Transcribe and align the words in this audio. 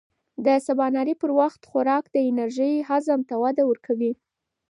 د 0.45 0.47
سباناري 0.65 1.15
پر 1.21 1.31
وخت 1.39 1.61
خوراک 1.69 2.05
د 2.11 2.15
انرژۍ 2.29 2.73
هضم 2.89 3.19
ته 3.29 3.35
وده 3.43 3.63
ورکوي. 3.69 4.13